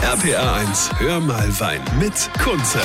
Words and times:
RPA 0.00 0.54
1, 0.54 0.90
hör 0.98 1.20
mal 1.20 1.60
Wein 1.60 1.80
mit 1.98 2.12
Kunze. 2.42 2.80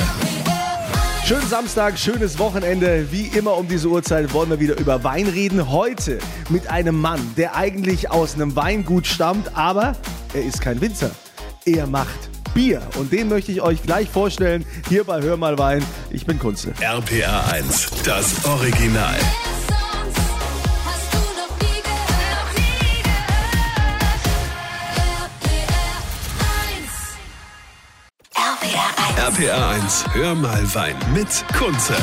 Schönen 1.26 1.48
Samstag, 1.48 1.98
schönes 1.98 2.37
Wochenende. 2.37 3.07
Wie 3.11 3.27
immer 3.27 3.57
um 3.57 3.68
diese 3.68 3.87
Uhrzeit 3.87 4.33
wollen 4.33 4.49
wir 4.49 4.60
wieder 4.60 4.78
über 4.78 5.03
Wein 5.03 5.28
reden. 5.28 5.71
Heute 5.71 6.20
mit 6.49 6.70
einem 6.70 6.99
Mann, 6.99 7.20
der 7.35 7.55
eigentlich 7.55 8.12
aus 8.12 8.35
einem 8.35 8.55
Weingut 8.55 9.07
stammt, 9.07 9.55
aber 9.55 9.96
er 10.33 10.43
ist 10.43 10.62
kein 10.62 10.81
Winzer. 10.81 11.12
Er 11.65 11.88
macht 11.88 12.29
Bier 12.53 12.81
und 12.97 13.12
den 13.12 13.29
möchte 13.29 13.51
ich 13.51 13.62
euch 13.62 13.81
gleich 13.81 14.10
vorstellen 14.10 14.65
hier 14.89 15.03
bei 15.03 15.21
Hör 15.21 15.37
mal 15.37 15.58
Wein. 15.58 15.83
Ich 16.12 16.26
bin 16.26 16.38
Kunze. 16.38 16.74
RPA 16.82 17.52
1, 17.52 17.89
das 18.04 18.46
Original. 18.46 19.16
RPA 29.28 29.72
1, 29.72 30.06
hör 30.14 30.36
mal 30.36 30.64
Wein 30.74 30.96
mit 31.14 31.28
Kunze. 31.54 31.94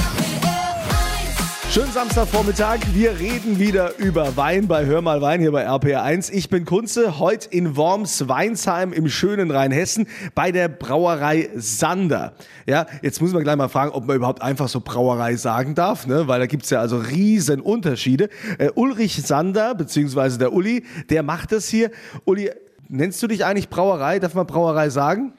Schönen 1.70 1.90
Samstagvormittag. 1.90 2.80
Wir 2.92 3.18
reden 3.18 3.58
wieder 3.58 3.96
über 3.96 4.36
Wein 4.36 4.68
bei 4.68 4.84
Hör 4.84 5.00
mal 5.00 5.22
Wein 5.22 5.40
hier 5.40 5.50
bei 5.50 5.66
RPR1. 5.66 6.30
Ich 6.34 6.50
bin 6.50 6.66
Kunze, 6.66 7.18
heute 7.18 7.48
in 7.48 7.78
Worms, 7.78 8.28
Weinsheim 8.28 8.92
im 8.92 9.08
schönen 9.08 9.50
Rheinhessen 9.50 10.06
bei 10.34 10.52
der 10.52 10.68
Brauerei 10.68 11.48
Sander. 11.54 12.34
Ja, 12.66 12.84
jetzt 13.00 13.22
muss 13.22 13.32
man 13.32 13.42
gleich 13.42 13.56
mal 13.56 13.68
fragen, 13.68 13.92
ob 13.92 14.06
man 14.06 14.16
überhaupt 14.16 14.42
einfach 14.42 14.68
so 14.68 14.80
Brauerei 14.80 15.36
sagen 15.36 15.74
darf, 15.74 16.06
ne? 16.06 16.28
weil 16.28 16.40
da 16.40 16.46
gibt's 16.46 16.68
ja 16.68 16.80
also 16.80 16.98
riesen 16.98 17.62
Unterschiede. 17.62 18.28
Äh, 18.58 18.68
Ulrich 18.74 19.22
Sander, 19.22 19.74
beziehungsweise 19.74 20.36
der 20.38 20.52
Uli, 20.52 20.84
der 21.08 21.22
macht 21.22 21.52
das 21.52 21.68
hier. 21.68 21.90
Uli, 22.26 22.50
nennst 22.90 23.22
du 23.22 23.28
dich 23.28 23.46
eigentlich 23.46 23.70
Brauerei? 23.70 24.18
Darf 24.18 24.34
man 24.34 24.46
Brauerei 24.46 24.90
sagen? 24.90 25.32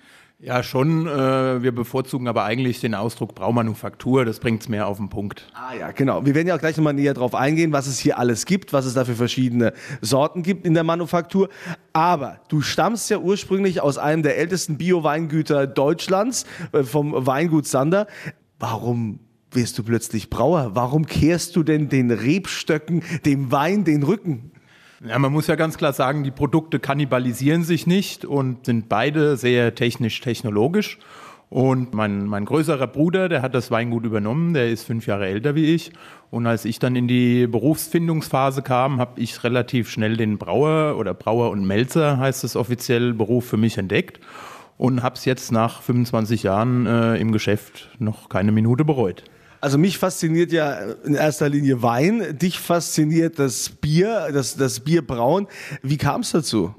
Ja, 0.45 0.61
schon. 0.61 1.07
Äh, 1.07 1.63
wir 1.63 1.73
bevorzugen 1.73 2.27
aber 2.27 2.43
eigentlich 2.43 2.79
den 2.79 2.93
Ausdruck 2.93 3.33
Braumanufaktur. 3.33 4.25
Das 4.25 4.39
bringt 4.39 4.61
es 4.61 4.69
mehr 4.69 4.85
auf 4.85 4.97
den 4.97 5.09
Punkt. 5.09 5.47
Ah 5.55 5.73
ja, 5.73 5.89
genau. 5.89 6.23
Wir 6.23 6.35
werden 6.35 6.47
ja 6.47 6.55
auch 6.55 6.59
gleich 6.59 6.77
nochmal 6.77 6.93
näher 6.93 7.15
drauf 7.15 7.33
eingehen, 7.33 7.71
was 7.71 7.87
es 7.87 7.97
hier 7.97 8.19
alles 8.19 8.45
gibt, 8.45 8.71
was 8.71 8.85
es 8.85 8.93
da 8.93 9.05
für 9.05 9.15
verschiedene 9.15 9.73
Sorten 10.01 10.43
gibt 10.43 10.63
in 10.67 10.75
der 10.75 10.83
Manufaktur. 10.83 11.49
Aber 11.93 12.41
du 12.47 12.61
stammst 12.61 13.09
ja 13.09 13.17
ursprünglich 13.17 13.81
aus 13.81 13.97
einem 13.97 14.21
der 14.21 14.37
ältesten 14.37 14.77
Bio-Weingüter 14.77 15.65
Deutschlands, 15.65 16.45
äh, 16.73 16.83
vom 16.83 17.25
Weingut 17.25 17.65
Sander. 17.65 18.05
Warum 18.59 19.21
wirst 19.49 19.79
du 19.79 19.83
plötzlich 19.83 20.29
Brauer? 20.29 20.75
Warum 20.75 21.07
kehrst 21.07 21.55
du 21.55 21.63
denn 21.63 21.89
den 21.89 22.11
Rebstöcken, 22.11 23.01
dem 23.25 23.51
Wein, 23.51 23.83
den 23.83 24.03
Rücken? 24.03 24.51
Ja, 25.03 25.19
man 25.19 25.31
muss 25.31 25.47
ja 25.47 25.55
ganz 25.55 25.77
klar 25.77 25.91
sagen, 25.91 26.23
die 26.23 26.31
Produkte 26.31 26.79
kannibalisieren 26.79 27.63
sich 27.63 27.85
nicht 27.85 28.23
und 28.23 28.65
sind 28.65 28.87
beide 28.87 29.35
sehr 29.35 29.75
technisch-technologisch. 29.75 30.99
Und 31.49 31.93
mein, 31.93 32.25
mein 32.25 32.45
größerer 32.45 32.87
Bruder, 32.87 33.29
der 33.29 33.41
hat 33.41 33.53
das 33.53 33.71
Weingut 33.71 34.03
übernommen, 34.03 34.53
der 34.53 34.69
ist 34.69 34.83
fünf 34.83 35.05
Jahre 35.05 35.27
älter 35.27 35.53
wie 35.55 35.75
ich. 35.75 35.91
Und 36.31 36.47
als 36.47 36.65
ich 36.65 36.79
dann 36.79 36.95
in 36.95 37.07
die 37.07 37.45
Berufsfindungsphase 37.47 38.61
kam, 38.61 38.99
habe 38.99 39.19
ich 39.21 39.43
relativ 39.43 39.89
schnell 39.89 40.17
den 40.17 40.37
Brauer 40.37 40.97
oder 40.97 41.13
Brauer 41.13 41.51
und 41.51 41.65
Melzer, 41.65 42.17
heißt 42.17 42.43
es 42.43 42.55
offiziell, 42.55 43.13
Beruf 43.13 43.45
für 43.45 43.57
mich 43.57 43.77
entdeckt. 43.77 44.19
Und 44.77 45.03
habe 45.03 45.15
es 45.15 45.25
jetzt 45.25 45.51
nach 45.51 45.81
25 45.81 46.43
Jahren 46.43 46.85
äh, 46.85 47.15
im 47.17 47.31
Geschäft 47.31 47.89
noch 47.99 48.27
keine 48.27 48.51
Minute 48.51 48.83
bereut. 48.83 49.23
Also 49.61 49.77
mich 49.77 49.97
fasziniert 49.97 50.51
ja 50.51 50.79
in 51.03 51.15
erster 51.15 51.49
Linie 51.49 51.81
Wein, 51.81 52.37
dich 52.37 52.59
fasziniert 52.59 53.39
das 53.39 53.69
Bier, 53.69 54.29
das, 54.31 54.55
das 54.55 54.79
Bierbrauen. 54.79 55.47
Wie 55.81 55.97
kam 55.97 56.21
es 56.21 56.31
dazu? 56.31 56.73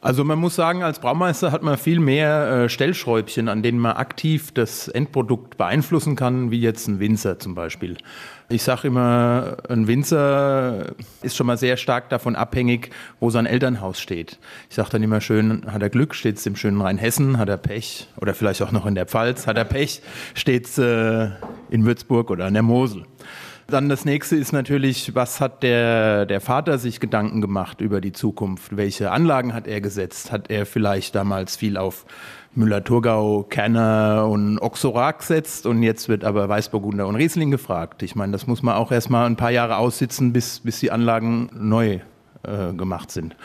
Also 0.00 0.22
man 0.22 0.38
muss 0.38 0.54
sagen, 0.54 0.84
als 0.84 1.00
Braumeister 1.00 1.50
hat 1.50 1.64
man 1.64 1.76
viel 1.76 1.98
mehr 1.98 2.50
äh, 2.50 2.68
Stellschräubchen, 2.68 3.48
an 3.48 3.64
denen 3.64 3.80
man 3.80 3.96
aktiv 3.96 4.52
das 4.52 4.86
Endprodukt 4.86 5.56
beeinflussen 5.56 6.14
kann, 6.14 6.52
wie 6.52 6.60
jetzt 6.60 6.86
ein 6.86 7.00
Winzer 7.00 7.40
zum 7.40 7.56
Beispiel. 7.56 7.96
Ich 8.48 8.62
sage 8.62 8.88
immer, 8.88 9.56
ein 9.68 9.88
Winzer 9.88 10.94
ist 11.22 11.36
schon 11.36 11.48
mal 11.48 11.58
sehr 11.58 11.76
stark 11.76 12.10
davon 12.10 12.36
abhängig, 12.36 12.90
wo 13.18 13.30
sein 13.30 13.44
Elternhaus 13.44 14.00
steht. 14.00 14.38
Ich 14.70 14.76
sage 14.76 14.90
dann 14.90 15.02
immer 15.02 15.20
schön, 15.20 15.64
hat 15.66 15.82
er 15.82 15.90
Glück, 15.90 16.14
steht 16.14 16.36
es 16.36 16.46
im 16.46 16.54
schönen 16.54 16.80
Rheinhessen, 16.80 17.36
hat 17.36 17.48
er 17.48 17.56
Pech, 17.56 18.06
oder 18.20 18.34
vielleicht 18.34 18.62
auch 18.62 18.72
noch 18.72 18.86
in 18.86 18.94
der 18.94 19.06
Pfalz, 19.06 19.48
hat 19.48 19.58
er 19.58 19.64
Pech, 19.64 20.00
steht 20.34 20.66
es 20.66 20.78
äh, 20.78 21.30
in 21.70 21.84
Würzburg 21.84 22.30
oder 22.30 22.46
an 22.46 22.54
der 22.54 22.62
Mosel. 22.62 23.02
Dann 23.70 23.90
das 23.90 24.06
nächste 24.06 24.34
ist 24.34 24.52
natürlich, 24.52 25.14
was 25.14 25.42
hat 25.42 25.62
der, 25.62 26.24
der 26.24 26.40
Vater 26.40 26.78
sich 26.78 27.00
Gedanken 27.00 27.42
gemacht 27.42 27.82
über 27.82 28.00
die 28.00 28.12
Zukunft? 28.12 28.78
Welche 28.78 29.10
Anlagen 29.10 29.52
hat 29.52 29.66
er 29.66 29.82
gesetzt? 29.82 30.32
Hat 30.32 30.50
er 30.50 30.64
vielleicht 30.64 31.14
damals 31.14 31.54
viel 31.54 31.76
auf 31.76 32.06
Müller-Thurgau, 32.54 33.42
Kerner 33.42 34.26
und 34.26 34.58
Oxorak 34.58 35.18
gesetzt 35.18 35.66
und 35.66 35.82
jetzt 35.82 36.08
wird 36.08 36.24
aber 36.24 36.48
Weißburgunder 36.48 37.06
und 37.06 37.16
Riesling 37.16 37.50
gefragt? 37.50 38.02
Ich 38.02 38.14
meine, 38.14 38.32
das 38.32 38.46
muss 38.46 38.62
man 38.62 38.74
auch 38.74 38.90
erstmal 38.90 39.26
ein 39.26 39.36
paar 39.36 39.50
Jahre 39.50 39.76
aussitzen, 39.76 40.32
bis, 40.32 40.60
bis 40.60 40.80
die 40.80 40.90
Anlagen 40.90 41.50
neu 41.52 42.00
äh, 42.44 42.72
gemacht 42.72 43.10
sind. 43.10 43.36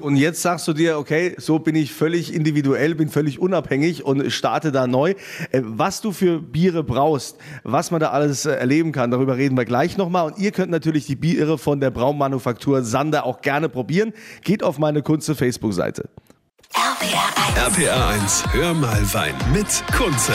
Und 0.00 0.16
jetzt 0.16 0.42
sagst 0.42 0.68
du 0.68 0.72
dir, 0.72 0.98
okay, 0.98 1.34
so 1.38 1.58
bin 1.58 1.74
ich 1.74 1.92
völlig 1.92 2.32
individuell, 2.32 2.94
bin 2.94 3.08
völlig 3.08 3.38
unabhängig 3.40 4.04
und 4.04 4.30
starte 4.30 4.70
da 4.70 4.86
neu. 4.86 5.14
Äh, 5.50 5.62
Was 5.64 6.00
du 6.00 6.12
für 6.12 6.40
Biere 6.40 6.84
brauchst, 6.84 7.36
was 7.64 7.90
man 7.90 8.00
da 8.00 8.10
alles 8.10 8.46
äh, 8.46 8.52
erleben 8.52 8.92
kann, 8.92 9.10
darüber 9.10 9.36
reden 9.36 9.56
wir 9.56 9.64
gleich 9.64 9.96
nochmal. 9.96 10.26
Und 10.26 10.38
ihr 10.38 10.52
könnt 10.52 10.70
natürlich 10.70 11.06
die 11.06 11.16
Biere 11.16 11.58
von 11.58 11.80
der 11.80 11.90
Braumanufaktur 11.90 12.84
Sander 12.84 13.26
auch 13.26 13.40
gerne 13.40 13.68
probieren. 13.68 14.12
Geht 14.42 14.62
auf 14.62 14.78
meine 14.78 15.02
Kunze 15.02 15.34
Facebook-Seite. 15.34 16.08
RPR 16.74 17.76
1. 17.76 17.78
RPA 17.78 18.08
1, 18.10 18.44
hör 18.52 18.74
mal 18.74 19.02
Wein 19.12 19.34
mit 19.52 19.84
Kunze. 19.96 20.32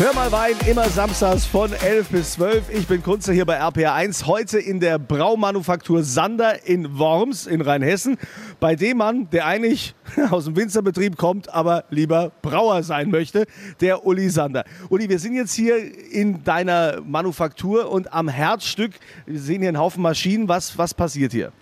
Hör 0.00 0.14
mal 0.14 0.32
Wein, 0.32 0.54
immer 0.66 0.88
samstags 0.88 1.44
von 1.44 1.74
11 1.74 2.08
bis 2.08 2.32
12. 2.32 2.70
Ich 2.70 2.86
bin 2.86 3.02
Kunze 3.02 3.34
hier 3.34 3.44
bei 3.44 3.56
RPR 3.56 3.92
1. 3.92 4.24
Heute 4.24 4.58
in 4.58 4.80
der 4.80 4.98
Braumanufaktur 4.98 6.04
Sander 6.04 6.66
in 6.66 6.98
Worms 6.98 7.46
in 7.46 7.60
Rheinhessen. 7.60 8.16
Bei 8.60 8.76
dem 8.76 8.98
Mann, 8.98 9.28
der 9.30 9.46
eigentlich 9.46 9.94
aus 10.30 10.44
dem 10.44 10.54
Winzerbetrieb 10.54 11.16
kommt, 11.16 11.48
aber 11.48 11.84
lieber 11.88 12.30
Brauer 12.42 12.82
sein 12.82 13.10
möchte, 13.10 13.46
der 13.80 14.06
Uli 14.06 14.28
Sander. 14.28 14.64
Uli, 14.90 15.08
wir 15.08 15.18
sind 15.18 15.34
jetzt 15.34 15.54
hier 15.54 15.76
in 16.12 16.44
deiner 16.44 17.00
Manufaktur 17.00 17.90
und 17.90 18.12
am 18.12 18.28
Herzstück, 18.28 18.92
wir 19.24 19.40
sehen 19.40 19.60
hier 19.60 19.70
einen 19.70 19.78
Haufen 19.78 20.02
Maschinen. 20.02 20.46
Was, 20.46 20.76
was 20.76 20.92
passiert 20.92 21.32
hier? 21.32 21.52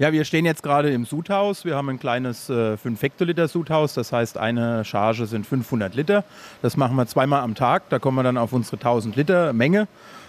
Ja, 0.00 0.12
wir 0.12 0.24
stehen 0.24 0.44
jetzt 0.44 0.62
gerade 0.64 0.90
im 0.90 1.04
Sudhaus. 1.04 1.64
Wir 1.64 1.76
haben 1.76 1.88
ein 1.90 1.98
kleines 1.98 2.50
äh, 2.50 2.76
5 2.76 3.02
Hektoliter 3.02 3.46
Sudhaus. 3.46 3.94
Das 3.94 4.12
heißt, 4.12 4.36
eine 4.36 4.84
Charge 4.84 5.26
sind 5.26 5.46
500 5.46 5.94
Liter. 5.94 6.24
Das 6.62 6.76
machen 6.76 6.96
wir 6.96 7.06
zweimal 7.06 7.42
am 7.42 7.54
Tag. 7.54 7.88
Da 7.88 7.98
kommen 7.98 8.16
wir 8.16 8.22
dann 8.24 8.36
auf 8.36 8.52
unsere 8.52 8.76
1000 8.76 9.14
Liter 9.16 9.52
Menge. 9.52 9.86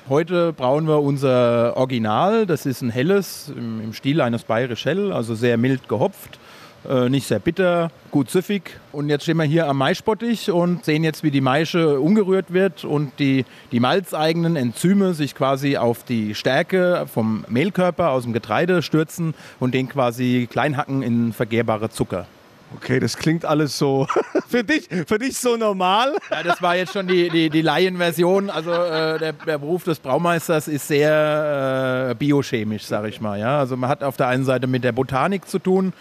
Heute 0.08 0.54
brauen 0.54 0.88
wir 0.88 1.02
unser 1.02 1.76
Original. 1.76 2.46
Das 2.46 2.66
ist 2.66 2.82
ein 2.82 2.90
helles 2.90 3.52
im, 3.56 3.94
Stil 3.94 4.22
eines 4.22 4.44
Bayerisch 4.44 4.86
Hell, 4.86 5.12
also 5.12 5.36
sehr 5.36 5.58
mild 5.58 5.88
gehopft. 5.90 6.40
Äh, 6.88 7.10
nicht 7.10 7.28
sehr 7.28 7.40
bitter, 7.40 7.92
gut 8.10 8.30
süffig. 8.30 8.80
Und 8.92 9.10
jetzt 9.10 9.24
stehen 9.24 9.38
wir 9.38 9.44
hier 9.44 9.68
am 9.68 9.78
Maisbottich 9.78 10.50
und 10.50 10.86
sehen 10.86 11.04
jetzt, 11.04 11.24
wie 11.24 11.32
die 11.32 11.42
Maische 11.42 12.00
umgerührt 12.00 12.54
wird 12.54 12.86
und 12.86 13.12
die, 13.20 13.46
die 13.72 13.80
malzeigenen 13.80 14.56
Enzyme 14.56 15.14
sich 15.14 15.36
quasi 15.36 15.76
auf 15.76 16.04
die 16.04 16.36
Stärke 16.36 17.06
vom 17.12 17.44
Mehlkörper 17.50 18.12
aus 18.12 18.24
dem 18.24 18.34
Getreide 18.34 18.82
stürzen 18.82 19.34
und 19.60 19.74
den 19.74 19.90
quasi 19.90 20.48
kleinhacken 20.50 21.04
in 21.04 21.34
vergehrbare 21.34 21.90
Zucker. 21.90 22.28
Okay, 22.76 23.00
das 23.00 23.18
klingt 23.18 23.46
alles 23.46 23.78
so 23.78 24.08
für 24.48 24.64
dich, 24.64 24.88
für 25.08 25.18
dich 25.18 25.38
so 25.38 25.58
normal. 25.58 26.16
Ja, 26.30 26.44
das 26.44 26.62
war 26.62 26.76
jetzt 26.76 26.94
schon 26.94 27.08
die, 27.08 27.30
die, 27.30 27.50
die 27.50 27.62
Laienversion. 27.62 28.50
Also 28.50 28.72
äh, 28.72 29.18
der, 29.18 29.34
der 29.34 29.58
Beruf 29.58 29.84
des 29.84 30.00
Braumeisters 30.00 30.68
ist 30.68 30.88
sehr 30.88 32.10
äh, 32.12 32.16
biochemisch, 32.16 32.84
sage 32.84 33.10
ich 33.10 33.22
mal. 33.22 33.40
Ja? 33.40 33.60
Also 33.60 33.76
man 33.76 33.90
hat 33.90 34.04
auf 34.04 34.18
der 34.18 34.28
einen 34.28 34.46
Seite 34.46 34.68
mit 34.68 34.84
der 34.84 34.92
Botanik 34.92 35.48
zu 35.48 35.60
tun. 35.60 35.94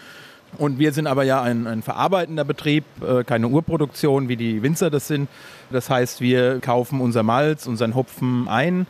Und 0.57 0.79
wir 0.79 0.93
sind 0.93 1.05
aber 1.05 1.23
ja 1.23 1.41
ein, 1.41 1.67
ein 1.67 1.83
verarbeitender 1.83 2.43
Betrieb, 2.43 2.83
äh, 3.07 3.23
keine 3.23 3.47
Urproduktion, 3.47 4.29
wie 4.29 4.35
die 4.35 4.63
Winzer 4.63 4.89
das 4.89 5.07
sind. 5.07 5.27
Das 5.69 5.89
heißt, 5.89 6.21
wir 6.21 6.59
kaufen 6.59 7.01
unser 7.01 7.23
Malz, 7.23 7.67
unseren 7.67 7.93
Hopfen 7.95 8.47
ein 8.47 8.87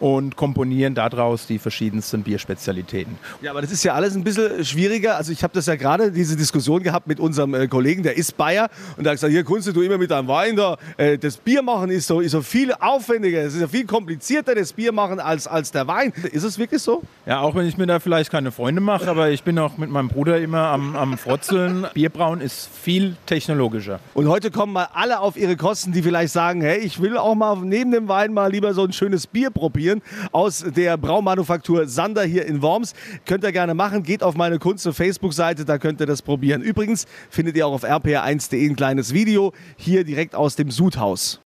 und 0.00 0.36
komponieren 0.36 0.94
daraus 0.94 1.46
die 1.46 1.58
verschiedensten 1.58 2.22
Bierspezialitäten. 2.22 3.16
Ja, 3.40 3.50
aber 3.50 3.62
das 3.62 3.70
ist 3.72 3.84
ja 3.84 3.94
alles 3.94 4.14
ein 4.14 4.24
bisschen 4.24 4.64
schwieriger. 4.64 5.16
Also 5.16 5.32
ich 5.32 5.42
habe 5.42 5.54
das 5.54 5.66
ja 5.66 5.76
gerade, 5.76 6.10
diese 6.10 6.36
Diskussion 6.36 6.82
gehabt 6.82 7.06
mit 7.06 7.20
unserem 7.20 7.54
äh, 7.54 7.68
Kollegen, 7.68 8.02
der 8.02 8.16
ist 8.16 8.36
Bayer. 8.36 8.68
Und 8.96 9.04
der 9.04 9.12
hat 9.12 9.16
gesagt, 9.16 9.32
hier 9.32 9.44
Kunst, 9.44 9.68
du 9.74 9.80
immer 9.82 9.98
mit 9.98 10.10
deinem 10.10 10.28
Wein 10.28 10.56
da. 10.56 10.76
Äh, 10.96 11.18
das 11.18 11.36
Bier 11.36 11.62
machen 11.62 11.90
ist 11.90 12.06
so, 12.06 12.20
ist 12.20 12.32
so 12.32 12.42
viel 12.42 12.72
aufwendiger. 12.72 13.42
Es 13.42 13.54
ist 13.54 13.60
ja 13.60 13.68
viel 13.68 13.86
komplizierter, 13.86 14.54
das 14.54 14.72
Bier 14.72 14.92
machen, 14.92 15.20
als, 15.20 15.46
als 15.46 15.70
der 15.70 15.86
Wein. 15.86 16.12
Ist 16.32 16.44
es 16.44 16.58
wirklich 16.58 16.82
so? 16.82 17.02
Ja, 17.26 17.40
auch 17.40 17.54
wenn 17.54 17.66
ich 17.66 17.76
mir 17.76 17.86
da 17.86 18.00
vielleicht 18.00 18.30
keine 18.30 18.52
Freunde 18.52 18.80
mache, 18.80 19.08
aber 19.08 19.30
ich 19.30 19.42
bin 19.42 19.58
auch 19.58 19.76
mit 19.76 19.90
meinem 19.90 20.08
Bruder 20.08 20.40
immer 20.40 20.68
am, 20.68 20.96
am 20.96 21.18
Frotzeln. 21.18 21.86
Bierbrauen 21.94 22.40
ist 22.40 22.68
viel 22.72 23.16
technologischer. 23.26 24.00
Und 24.14 24.28
heute 24.28 24.50
kommen 24.50 24.72
mal 24.72 24.88
alle 24.92 25.20
auf 25.20 25.36
ihre 25.36 25.56
Kosten, 25.56 25.92
die 25.92 26.02
vielleicht 26.02 26.32
sagen, 26.32 26.60
hey, 26.62 26.78
ich 26.78 27.00
will 27.00 27.16
auch 27.16 27.34
mal 27.34 27.56
neben 27.56 27.90
dem 27.92 28.08
Wein 28.08 28.32
mal 28.32 28.50
lieber 28.50 28.74
so 28.74 28.84
ein 28.84 28.92
schönes 28.92 29.26
Bier 29.26 29.50
probieren. 29.50 29.81
Probieren 29.82 30.02
aus 30.30 30.64
der 30.76 30.96
Braumanufaktur 30.96 31.88
Sander 31.88 32.22
hier 32.22 32.46
in 32.46 32.62
Worms. 32.62 32.94
Könnt 33.26 33.44
ihr 33.44 33.52
gerne 33.52 33.74
machen. 33.74 34.02
Geht 34.02 34.22
auf 34.22 34.36
meine 34.36 34.58
Kunze 34.58 34.92
Facebook-Seite, 34.92 35.64
da 35.64 35.78
könnt 35.78 36.00
ihr 36.00 36.06
das 36.06 36.22
probieren. 36.22 36.62
Übrigens 36.62 37.06
findet 37.30 37.56
ihr 37.56 37.66
auch 37.66 37.72
auf 37.72 37.84
rpr1.de 37.84 38.68
ein 38.68 38.76
kleines 38.76 39.12
Video 39.12 39.52
hier 39.76 40.04
direkt 40.04 40.34
aus 40.34 40.56
dem 40.56 40.70
Sudhaus. 40.70 41.40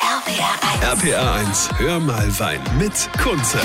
RPR 0.00 1.00
1. 1.00 1.04
RPA 1.04 1.34
1, 1.34 1.70
hör 1.78 2.00
mal 2.00 2.38
Wein 2.38 2.60
mit 2.78 3.08
Kunze. 3.22 3.58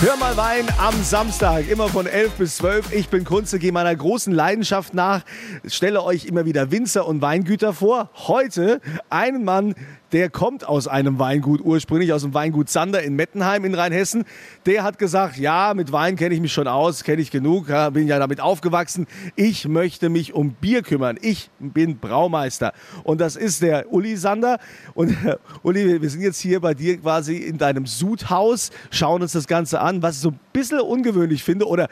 Hör 0.00 0.16
mal 0.16 0.36
Wein 0.36 0.64
am 0.78 0.94
Samstag, 1.02 1.68
immer 1.68 1.88
von 1.88 2.06
11 2.06 2.32
bis 2.34 2.56
12. 2.58 2.92
Ich 2.92 3.08
bin 3.08 3.24
Kunze, 3.24 3.58
gehe 3.58 3.72
meiner 3.72 3.94
großen 3.94 4.32
Leidenschaft 4.32 4.94
nach, 4.94 5.24
stelle 5.66 6.04
euch 6.04 6.24
immer 6.24 6.44
wieder 6.44 6.70
Winzer 6.70 7.04
und 7.04 7.20
Weingüter 7.20 7.72
vor. 7.72 8.08
Heute 8.14 8.80
einen 9.10 9.42
Mann, 9.42 9.74
der 10.12 10.30
kommt 10.30 10.66
aus 10.66 10.88
einem 10.88 11.18
Weingut, 11.18 11.60
ursprünglich 11.60 12.12
aus 12.12 12.22
dem 12.22 12.34
Weingut 12.34 12.68
Zander 12.68 13.02
in 13.02 13.14
Mettenheim 13.14 13.64
in 13.64 13.74
Rheinhessen. 13.74 14.24
Der 14.66 14.82
hat 14.82 14.98
gesagt, 14.98 15.36
ja, 15.36 15.74
mit 15.74 15.92
Wein 15.92 16.16
kenne 16.16 16.34
ich 16.34 16.40
mich 16.40 16.52
schon 16.52 16.68
aus, 16.68 17.04
kenne 17.04 17.20
ich 17.20 17.30
genug, 17.30 17.66
bin 17.92 18.06
ja 18.08 18.18
damit 18.18 18.40
aufgewachsen. 18.40 19.06
Ich 19.36 19.68
möchte 19.68 20.08
mich 20.08 20.32
um 20.32 20.52
Bier 20.52 20.82
kümmern. 20.82 21.18
Ich 21.20 21.50
bin 21.58 21.98
Braumeister. 21.98 22.72
Und 23.04 23.20
das 23.20 23.36
ist 23.36 23.62
der 23.62 23.92
Uli 23.92 24.16
Sander. 24.16 24.58
Und 24.94 25.10
äh, 25.24 25.36
Uli, 25.62 26.00
wir 26.00 26.10
sind 26.10 26.22
jetzt 26.22 26.40
hier 26.40 26.60
bei 26.60 26.74
dir 26.74 26.98
quasi 26.98 27.36
in 27.36 27.58
deinem 27.58 27.86
Sudhaus, 27.86 28.70
schauen 28.90 29.22
uns 29.22 29.32
das 29.32 29.46
Ganze 29.46 29.80
an, 29.80 30.02
was 30.02 30.16
ich 30.16 30.22
so 30.22 30.30
ein 30.30 30.40
bisschen 30.52 30.80
ungewöhnlich 30.80 31.44
finde 31.44 31.66
oder 31.66 31.88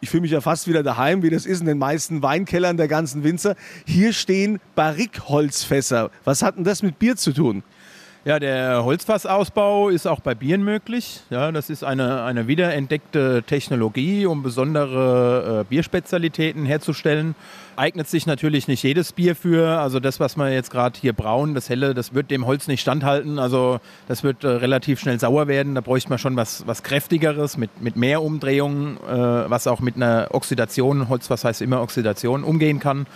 ich 0.00 0.10
fühle 0.10 0.22
mich 0.22 0.30
ja 0.30 0.40
fast 0.40 0.66
wieder 0.66 0.82
daheim, 0.82 1.22
wie 1.22 1.30
das 1.30 1.46
ist 1.46 1.60
in 1.60 1.66
den 1.66 1.78
meisten 1.78 2.22
Weinkellern 2.22 2.76
der 2.76 2.88
ganzen 2.88 3.22
Winzer. 3.22 3.54
Hier 3.86 4.12
stehen 4.12 4.60
Barrikholzfässer. 4.74 6.10
Was 6.24 6.42
hat 6.42 6.56
denn 6.56 6.64
das 6.64 6.82
mit 6.82 6.98
Bier 6.98 7.16
zu 7.16 7.32
tun? 7.32 7.62
Ja, 8.26 8.38
der 8.38 8.84
Holzfassausbau 8.84 9.88
ist 9.88 10.06
auch 10.06 10.20
bei 10.20 10.34
Bieren 10.34 10.62
möglich. 10.62 11.22
Ja, 11.30 11.50
das 11.52 11.70
ist 11.70 11.82
eine, 11.82 12.22
eine 12.22 12.46
wiederentdeckte 12.46 13.42
Technologie, 13.46 14.26
um 14.26 14.42
besondere 14.42 15.62
äh, 15.62 15.64
Bierspezialitäten 15.64 16.66
herzustellen. 16.66 17.34
Eignet 17.76 18.08
sich 18.08 18.26
natürlich 18.26 18.68
nicht 18.68 18.82
jedes 18.82 19.14
Bier 19.14 19.34
für. 19.34 19.80
Also 19.80 20.00
das, 20.00 20.20
was 20.20 20.36
wir 20.36 20.52
jetzt 20.52 20.70
gerade 20.70 21.00
hier 21.00 21.14
brauen, 21.14 21.54
das 21.54 21.70
helle, 21.70 21.94
das 21.94 22.12
wird 22.12 22.30
dem 22.30 22.44
Holz 22.44 22.68
nicht 22.68 22.82
standhalten. 22.82 23.38
Also 23.38 23.80
das 24.06 24.22
wird 24.22 24.44
äh, 24.44 24.48
relativ 24.48 25.00
schnell 25.00 25.18
sauer 25.18 25.48
werden. 25.48 25.74
Da 25.74 25.80
bräuchte 25.80 26.10
man 26.10 26.18
schon 26.18 26.36
was, 26.36 26.66
was 26.66 26.82
kräftigeres 26.82 27.56
mit, 27.56 27.80
mit 27.80 27.96
mehr 27.96 28.22
Umdrehungen, 28.22 28.98
äh, 28.98 29.10
was 29.48 29.66
auch 29.66 29.80
mit 29.80 29.96
einer 29.96 30.28
Oxidation, 30.32 31.08
Holz, 31.08 31.30
was 31.30 31.44
heißt 31.44 31.62
immer 31.62 31.80
Oxidation, 31.80 32.44
umgehen 32.44 32.80
kann. 32.80 33.06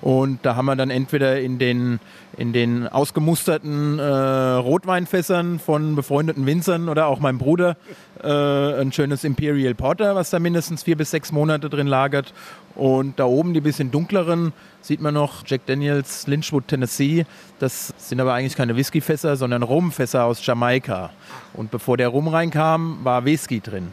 Und 0.00 0.40
da 0.42 0.56
haben 0.56 0.66
wir 0.66 0.76
dann 0.76 0.90
entweder 0.90 1.40
in 1.40 1.58
den, 1.58 2.00
in 2.36 2.52
den 2.52 2.88
ausgemusterten 2.88 3.98
äh, 3.98 4.02
Rotweinfässern 4.02 5.58
von 5.58 5.94
befreundeten 5.94 6.46
Winzern 6.46 6.88
oder 6.88 7.06
auch 7.06 7.20
meinem 7.20 7.38
Bruder 7.38 7.76
äh, 8.22 8.80
ein 8.80 8.92
schönes 8.92 9.24
Imperial 9.24 9.74
Porter, 9.74 10.14
was 10.14 10.30
da 10.30 10.38
mindestens 10.38 10.84
vier 10.84 10.96
bis 10.96 11.10
sechs 11.10 11.32
Monate 11.32 11.68
drin 11.68 11.86
lagert. 11.86 12.32
Und 12.76 13.18
da 13.18 13.24
oben 13.24 13.52
die 13.52 13.60
bisschen 13.60 13.90
dunkleren 13.90 14.52
sieht 14.80 15.02
man 15.02 15.12
noch 15.14 15.42
Jack 15.44 15.66
Daniels 15.66 16.26
Lynchwood, 16.26 16.68
Tennessee. 16.68 17.26
Das 17.58 17.92
sind 17.98 18.20
aber 18.20 18.32
eigentlich 18.32 18.56
keine 18.56 18.76
Whiskyfässer, 18.76 19.36
sondern 19.36 19.62
Rumfässer 19.62 20.24
aus 20.24 20.44
Jamaika. 20.44 21.10
Und 21.52 21.70
bevor 21.70 21.98
der 21.98 22.08
Rum 22.08 22.28
reinkam, 22.28 23.00
war 23.02 23.26
Whisky 23.26 23.60
drin. 23.60 23.88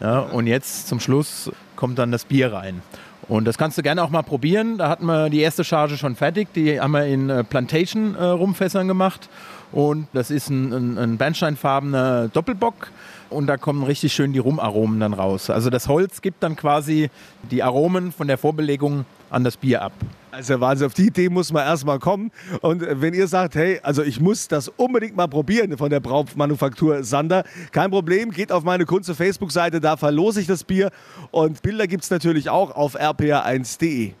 Ja, 0.00 0.20
und 0.20 0.46
jetzt 0.46 0.86
zum 0.86 1.00
Schluss 1.00 1.50
kommt 1.74 1.98
dann 1.98 2.12
das 2.12 2.24
Bier 2.24 2.52
rein. 2.52 2.82
Und 3.28 3.44
das 3.44 3.58
kannst 3.58 3.76
du 3.76 3.82
gerne 3.82 4.02
auch 4.02 4.08
mal 4.08 4.22
probieren. 4.22 4.78
Da 4.78 4.88
hatten 4.88 5.04
wir 5.04 5.28
die 5.28 5.40
erste 5.40 5.62
Charge 5.62 5.98
schon 5.98 6.16
fertig. 6.16 6.48
Die 6.54 6.80
haben 6.80 6.92
wir 6.92 7.04
in 7.04 7.28
äh, 7.28 7.44
Plantation-Rumfässern 7.44 8.88
gemacht. 8.88 9.28
Und 9.70 10.08
das 10.14 10.30
ist 10.30 10.48
ein, 10.48 10.72
ein, 10.72 10.98
ein 10.98 11.18
bernsteinfarbener 11.18 12.28
Doppelbock. 12.28 12.90
Und 13.28 13.46
da 13.46 13.58
kommen 13.58 13.82
richtig 13.82 14.14
schön 14.14 14.32
die 14.32 14.38
Rumaromen 14.38 15.00
dann 15.00 15.12
raus. 15.12 15.50
Also 15.50 15.68
das 15.68 15.88
Holz 15.88 16.22
gibt 16.22 16.42
dann 16.42 16.56
quasi 16.56 17.10
die 17.50 17.62
Aromen 17.62 18.12
von 18.12 18.26
der 18.26 18.38
Vorbelegung 18.38 19.04
an 19.28 19.44
das 19.44 19.58
Bier 19.58 19.82
ab. 19.82 19.92
Also 20.30 20.60
Wahnsinn, 20.60 20.86
auf 20.86 20.94
die 20.94 21.06
Idee 21.06 21.28
muss 21.28 21.52
man 21.52 21.64
erstmal 21.64 21.98
kommen. 21.98 22.30
Und 22.60 22.84
wenn 22.88 23.14
ihr 23.14 23.26
sagt, 23.28 23.54
hey, 23.54 23.80
also 23.82 24.02
ich 24.02 24.20
muss 24.20 24.48
das 24.48 24.68
unbedingt 24.68 25.16
mal 25.16 25.28
probieren 25.28 25.76
von 25.76 25.90
der 25.90 26.00
Braumanufaktur 26.00 27.02
Sander, 27.02 27.44
kein 27.72 27.90
Problem, 27.90 28.30
geht 28.30 28.52
auf 28.52 28.64
meine 28.64 28.84
Kunze 28.84 29.14
Facebook-Seite, 29.14 29.80
da 29.80 29.96
verlose 29.96 30.40
ich 30.40 30.46
das 30.46 30.64
Bier. 30.64 30.90
Und 31.30 31.62
Bilder 31.62 31.86
gibt 31.86 32.04
es 32.04 32.10
natürlich 32.10 32.50
auch 32.50 32.74
auf 32.74 32.98
rpr1.de. 32.98 34.12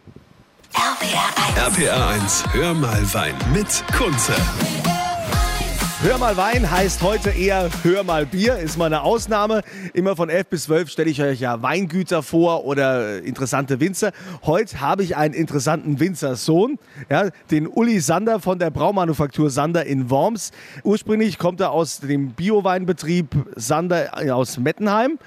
RPR 0.74 1.72
1. 1.72 1.78
RPA 1.78 2.10
1, 2.10 2.44
hör 2.52 2.74
mal 2.74 3.14
Wein 3.14 3.34
mit 3.52 3.82
Kunze. 3.96 4.34
Hör 6.00 6.16
mal 6.16 6.36
Wein 6.36 6.70
heißt 6.70 7.02
heute 7.02 7.30
eher 7.30 7.68
Hör 7.82 8.04
mal 8.04 8.24
Bier, 8.24 8.56
ist 8.58 8.78
mal 8.78 8.86
eine 8.86 9.02
Ausnahme. 9.02 9.62
Immer 9.94 10.14
von 10.14 10.28
11 10.28 10.46
bis 10.46 10.62
12 10.64 10.90
stelle 10.90 11.10
ich 11.10 11.20
euch 11.20 11.40
ja 11.40 11.60
Weingüter 11.60 12.22
vor 12.22 12.64
oder 12.66 13.16
äh, 13.16 13.18
interessante 13.18 13.80
Winzer. 13.80 14.12
Heute 14.46 14.80
habe 14.80 15.02
ich 15.02 15.16
einen 15.16 15.34
interessanten 15.34 15.98
Winzersohn, 15.98 16.78
ja, 17.10 17.30
den 17.50 17.66
Uli 17.66 17.98
Sander 17.98 18.38
von 18.38 18.60
der 18.60 18.70
Braumanufaktur 18.70 19.50
Sander 19.50 19.86
in 19.86 20.08
Worms. 20.08 20.52
Ursprünglich 20.84 21.36
kommt 21.36 21.60
er 21.60 21.72
aus 21.72 21.98
dem 21.98 22.30
Bioweinbetrieb 22.30 23.34
Sander 23.56 24.24
äh, 24.24 24.30
aus 24.30 24.56
Mettenheim. 24.56 25.18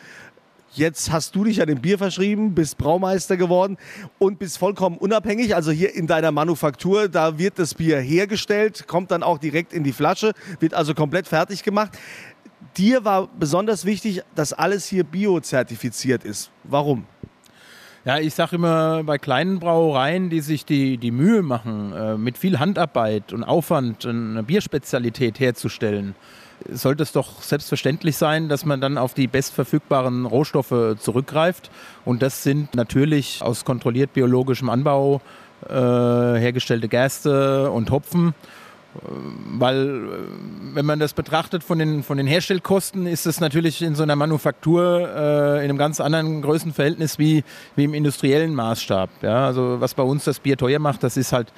Jetzt 0.74 1.12
hast 1.12 1.36
du 1.36 1.44
dich 1.44 1.62
an 1.62 1.68
dem 1.68 1.82
Bier 1.82 1.98
verschrieben, 1.98 2.56
bist 2.56 2.78
Braumeister 2.78 3.36
geworden 3.36 3.78
und 4.20 4.40
bist 4.40 4.58
vollkommen 4.58 4.98
unabhängig. 4.98 5.54
Also 5.54 5.72
hier 5.72 5.94
in 5.94 6.08
deiner 6.08 6.32
Manufaktur, 6.32 7.10
da 7.10 7.38
wird 7.38 7.60
das 7.60 7.74
Bier 7.74 8.00
hergestellt, 8.00 8.88
kommt 8.88 9.12
dann 9.12 9.22
auch 9.22 9.38
direkt 9.38 9.74
in 9.74 9.84
die 9.84 9.92
Flasche, 9.92 10.32
wird 10.62 10.74
also 10.74 10.94
komplett 10.94 11.28
fertig 11.28 11.64
gemacht. 11.64 11.98
Dir 12.78 13.04
war 13.04 13.28
besonders 13.38 13.84
wichtig, 13.84 14.22
dass 14.34 14.54
alles 14.54 14.88
hier 14.88 15.04
biozertifiziert 15.04 16.24
ist. 16.24 16.52
Warum? 16.64 17.06
Ja, 18.06 18.20
ich 18.20 18.34
sage 18.34 18.56
immer, 18.56 19.04
bei 19.04 19.18
kleinen 19.18 19.60
Brauereien, 19.60 20.30
die 20.30 20.40
sich 20.40 20.66
die, 20.66 20.98
die 20.98 21.12
Mühe 21.12 21.42
machen, 21.42 21.92
äh, 21.92 22.18
mit 22.18 22.38
viel 22.38 22.60
Handarbeit 22.60 23.34
und 23.34 23.44
Aufwand 23.44 24.06
eine 24.06 24.42
Bierspezialität 24.42 25.40
herzustellen, 25.40 26.16
sollte 26.70 27.04
es 27.04 27.12
doch 27.12 27.42
selbstverständlich 27.42 28.18
sein, 28.18 28.50
dass 28.50 28.66
man 28.66 28.82
dann 28.82 28.98
auf 28.98 29.14
die 29.14 29.28
bestverfügbaren 29.28 30.26
Rohstoffe 30.26 30.96
zurückgreift. 31.00 31.72
Und 32.06 32.22
das 32.22 32.44
sind 32.44 32.76
natürlich 32.76 33.42
aus 33.42 33.66
kontrolliert 33.66 34.14
biologischem 34.14 34.70
Anbau 34.70 35.22
äh, 35.68 35.74
hergestellte 35.74 36.88
Gerste 36.88 37.72
und 37.72 37.92
Hopfen. 37.92 38.34
Weil, 39.58 39.78
äh, 39.78 40.76
wenn 40.76 40.86
man 40.86 41.00
das 41.00 41.14
betrachtet 41.14 41.64
von 41.64 41.80
den, 41.80 42.04
von 42.04 42.18
den 42.18 42.28
Herstellkosten, 42.28 43.08
ist 43.08 43.26
es 43.26 43.40
natürlich 43.40 43.82
in 43.82 43.96
so 43.96 44.04
einer 44.04 44.18
Manufaktur 44.18 45.10
äh, 45.16 45.58
in 45.58 45.70
einem 45.70 45.78
ganz 45.78 46.02
anderen 46.02 46.42
Größenverhältnis 46.42 47.18
wie, 47.18 47.44
wie 47.78 47.86
im 47.86 47.94
industriellen 47.94 48.54
Maßstab. 48.54 49.10
Ja? 49.22 49.46
Also, 49.46 49.80
was 49.80 49.94
bei 49.94 50.04
uns 50.04 50.26
das 50.26 50.40
Bier 50.40 50.58
teuer 50.58 50.80
macht, 50.80 51.04
das 51.04 51.16
ist 51.16 51.32
halt 51.32 51.54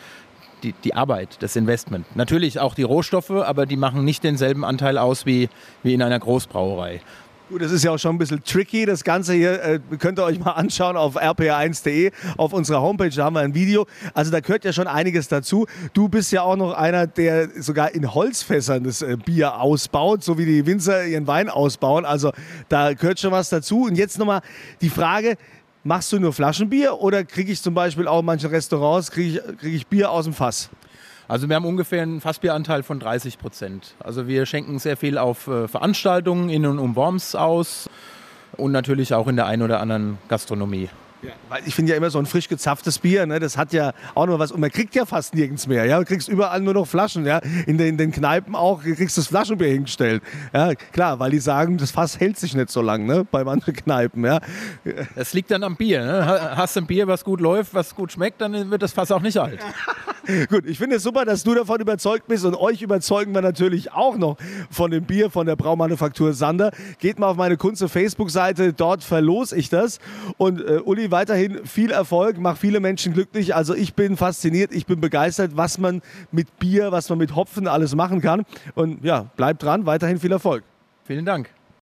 die, 0.64 0.74
die 0.84 0.96
Arbeit, 0.96 1.38
das 1.42 1.56
Investment. 1.56 2.06
Natürlich 2.16 2.60
auch 2.60 2.76
die 2.76 2.84
Rohstoffe, 2.84 3.32
aber 3.32 3.66
die 3.66 3.78
machen 3.78 4.04
nicht 4.06 4.24
denselben 4.24 4.64
Anteil 4.66 4.98
aus 4.98 5.26
wie, 5.26 5.50
wie 5.84 5.94
in 5.94 6.02
einer 6.02 6.20
Großbrauerei. 6.20 7.02
Gut, 7.50 7.62
das 7.62 7.72
ist 7.72 7.84
ja 7.84 7.92
auch 7.92 8.00
schon 8.00 8.16
ein 8.16 8.18
bisschen 8.18 8.44
tricky. 8.44 8.86
Das 8.86 9.04
Ganze 9.04 9.34
hier 9.34 9.62
äh, 9.62 9.80
könnt 10.00 10.18
ihr 10.18 10.24
euch 10.24 10.40
mal 10.40 10.54
anschauen 10.54 10.96
auf 10.96 11.18
rpa1.de, 11.18 12.12
auf 12.38 12.54
unserer 12.54 12.82
Homepage. 12.82 13.10
Da 13.10 13.26
haben 13.26 13.36
wir 13.36 13.42
ein 13.42 13.54
Video. 13.54 13.86
Also 14.14 14.32
da 14.32 14.40
gehört 14.40 14.64
ja 14.64 14.72
schon 14.72 14.88
einiges 14.88 15.28
dazu. 15.28 15.68
Du 15.94 16.08
bist 16.08 16.32
ja 16.32 16.42
auch 16.42 16.56
noch 16.56 16.74
einer, 16.74 17.06
der 17.06 17.50
sogar 17.62 17.94
in 17.94 18.14
Holzfässern 18.14 18.86
das 18.86 19.02
äh, 19.02 19.18
Bier 19.24 19.60
ausbaut, 19.60 20.24
so 20.24 20.38
wie 20.38 20.46
die 20.46 20.66
Winzer 20.66 21.06
ihren 21.06 21.28
Wein 21.28 21.50
ausbauen. 21.50 22.06
Also 22.06 22.32
da 22.70 22.94
gehört 22.94 23.20
schon 23.20 23.32
was 23.32 23.50
dazu. 23.50 23.84
Und 23.84 23.98
jetzt 23.98 24.18
nochmal 24.18 24.42
die 24.82 24.90
Frage, 24.90 25.36
machst 25.84 26.12
du 26.12 26.20
nur 26.20 26.34
Flaschenbier 26.34 27.00
oder 27.00 27.24
kriege 27.24 27.52
ich 27.52 27.62
zum 27.62 27.74
Beispiel 27.74 28.08
auch 28.08 28.20
in 28.20 28.26
manchen 28.26 28.50
Restaurants, 28.50 29.12
kriege 29.12 29.40
ich, 29.40 29.58
krieg 29.58 29.74
ich 29.74 29.88
Bier 29.88 30.12
aus 30.12 30.26
dem 30.26 30.34
Fass? 30.34 30.70
Also 31.28 31.48
wir 31.48 31.56
haben 31.56 31.66
ungefähr 31.66 32.04
einen 32.04 32.22
Fassbieranteil 32.22 32.84
von 32.84 33.00
30 33.00 33.40
Prozent. 33.40 33.96
Also 34.00 34.28
wir 34.28 34.46
schenken 34.46 34.80
sehr 34.80 34.98
viel 34.98 35.18
auf 35.18 35.48
äh, 35.48 35.68
Veranstaltungen 35.68 36.50
in 36.50 36.66
und 36.66 36.80
um 36.80 36.96
Worms 36.96 37.36
aus 37.36 37.90
und 38.58 38.72
natürlich 38.72 39.14
auch 39.14 39.28
in 39.28 39.36
der 39.36 39.46
einen 39.46 39.62
oder 39.62 39.80
anderen 39.80 40.18
Gastronomie. 40.28 40.90
Weil 41.50 41.62
ich 41.66 41.76
finde 41.76 41.92
ja 41.92 41.98
immer 41.98 42.10
so 42.10 42.20
ein 42.20 42.26
frisch 42.26 42.48
gezapftes 42.50 43.00
Bier, 43.00 43.26
ne, 43.26 43.40
das 43.40 43.58
hat 43.58 43.74
ja 43.74 43.94
auch 44.16 44.26
noch 44.26 44.40
was. 44.40 44.52
Und 44.52 44.60
man 44.60 44.72
kriegt 44.72 44.96
ja 44.96 45.06
fast 45.06 45.36
nirgends 45.36 45.68
mehr. 45.68 45.86
Ja? 45.86 46.00
Du 46.00 46.06
kriegst 46.06 46.28
überall 46.28 46.60
nur 46.62 46.74
noch 46.74 46.88
Flaschen. 46.88 47.26
Ja? 47.26 47.40
In, 47.66 47.78
den, 47.78 47.88
in 47.90 47.98
den 47.98 48.12
Kneipen 48.12 48.56
auch 48.56 48.82
kriegst 48.84 49.18
du 49.18 49.22
das 49.22 49.28
Flaschenbier 49.28 49.68
hingestellt. 49.70 50.22
Ja, 50.54 50.74
klar, 50.76 51.20
weil 51.20 51.32
die 51.32 51.40
sagen, 51.40 51.78
das 51.78 51.92
Fass 51.92 52.20
hält 52.20 52.38
sich 52.38 52.56
nicht 52.56 52.70
so 52.70 52.82
lang 52.82 53.06
ne? 53.06 53.26
bei 53.30 53.44
manchen 53.44 53.74
Kneipen. 53.74 54.26
Ja? 54.26 54.40
Das 55.16 55.34
liegt 55.34 55.52
dann 55.52 55.64
am 55.64 55.76
Bier. 55.76 56.04
Ne? 56.06 56.26
Ha- 56.26 56.58
Hast 56.58 56.76
du 56.76 56.82
ein 56.82 56.88
Bier, 56.88 57.08
was 57.08 57.24
gut 57.24 57.40
läuft, 57.42 57.74
was 57.74 57.96
gut 57.96 58.12
schmeckt, 58.12 58.42
dann 58.42 58.72
wird 58.72 58.82
das 58.82 58.94
Fass 58.94 59.12
auch 59.12 59.22
nicht 59.22 59.38
alt. 59.38 59.60
Gut, 60.50 60.66
ich 60.66 60.78
finde 60.78 60.96
es 60.96 61.04
super, 61.04 61.26
dass 61.26 61.44
du 61.44 61.54
davon 61.54 61.82
überzeugt 61.82 62.28
bist 62.30 62.46
und 62.46 62.56
euch 62.56 62.82
überzeugen 62.82 63.34
wir 63.36 63.42
natürlich 63.42 63.92
auch 63.92 64.16
noch 64.16 64.38
von 64.72 64.90
dem 64.90 65.04
Bier 65.04 65.30
von 65.30 65.46
der 65.46 65.58
Braumanufaktur 65.58 66.32
Sander. 66.32 66.72
Geht 67.00 67.20
mal 67.20 67.28
auf 67.28 67.36
meine 67.36 67.58
Kunze 67.58 67.90
Facebook-Seite, 67.90 68.72
dort 68.72 69.04
verlose 69.04 69.58
ich 69.58 69.68
das. 69.68 70.00
Und 70.38 70.62
äh, 70.62 70.80
Uli, 70.86 71.12
weiterhin 71.14 71.66
viel 71.66 71.92
Erfolg, 71.92 72.38
mach 72.38 72.58
viele 72.58 72.82
Menschen 72.82 73.14
glücklich. 73.14 73.56
Also 73.56 73.74
ich 73.74 73.94
bin 73.94 74.18
fasziniert, 74.18 74.74
ich 74.74 74.86
bin 74.86 75.00
begeistert, 75.00 75.52
was 75.56 75.78
man 75.78 76.02
mit 76.32 76.60
Bier, 76.60 76.92
was 76.92 77.08
man 77.08 77.20
mit 77.20 77.36
Hopfen 77.36 77.70
alles 77.70 77.96
machen 77.96 78.20
kann. 78.20 78.44
Und 78.76 79.06
ja, 79.06 79.28
bleibt 79.38 79.64
dran, 79.64 79.86
weiterhin 79.86 80.20
viel 80.20 80.34
Erfolg. 80.34 80.64
Vielen 81.06 81.24
Dank. 81.24 81.50